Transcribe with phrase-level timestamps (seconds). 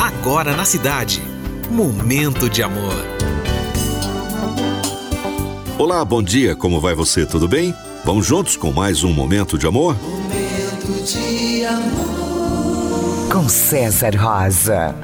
[0.00, 1.22] Agora na cidade.
[1.70, 2.94] Momento de amor.
[5.76, 7.26] Olá, bom dia, como vai você?
[7.26, 7.74] Tudo bem?
[8.02, 9.94] Vamos juntos com mais um Momento de Amor?
[10.00, 13.28] Momento de amor.
[13.30, 14.96] Com César Rosa.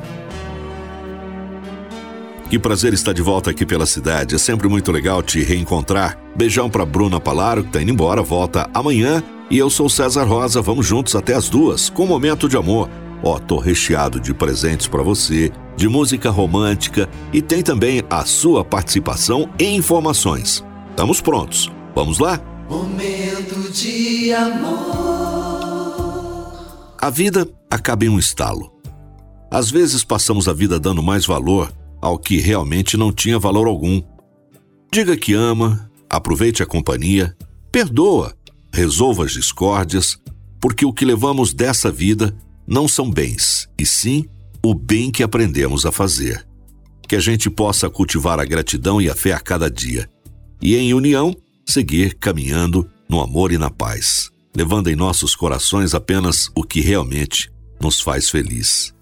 [2.49, 4.35] Que prazer estar de volta aqui pela cidade.
[4.35, 6.17] É sempre muito legal te reencontrar.
[6.35, 9.23] Beijão pra Bruna Palaro, que tá indo embora, volta amanhã.
[9.51, 12.89] E eu sou César Rosa, vamos juntos até as duas, com Momento de Amor.
[13.23, 18.65] Ó, tô recheado de presentes para você, de música romântica e tem também a sua
[18.65, 20.65] participação e informações.
[20.91, 21.71] Estamos prontos.
[21.95, 22.41] Vamos lá?
[22.69, 24.97] Momento de amor.
[27.01, 28.73] A vida acaba em um estalo.
[29.51, 34.03] Às vezes passamos a vida dando mais valor ao que realmente não tinha valor algum.
[34.93, 37.37] Diga que ama, aproveite a companhia,
[37.71, 38.35] perdoa,
[38.73, 40.19] resolva as discórdias,
[40.61, 44.27] porque o que levamos dessa vida não são bens, e sim
[44.65, 46.45] o bem que aprendemos a fazer.
[47.09, 50.09] Que a gente possa cultivar a gratidão e a fé a cada dia,
[50.61, 56.51] e em união seguir caminhando no amor e na paz, levando em nossos corações apenas
[56.55, 58.93] o que realmente nos faz feliz.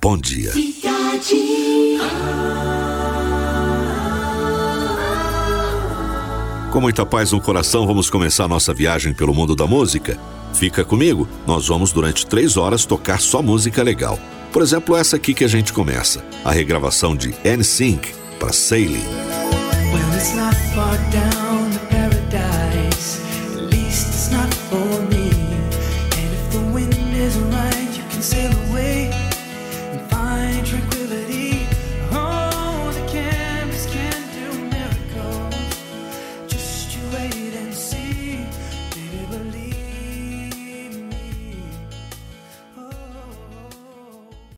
[0.00, 0.52] Bom dia.
[6.72, 10.16] Com muita paz no coração, vamos começar nossa viagem pelo mundo da música.
[10.52, 14.18] Fica comigo, nós vamos durante três horas tocar só música legal.
[14.52, 19.04] Por exemplo, essa aqui que a gente começa, a regravação de NSYNC para Sailing.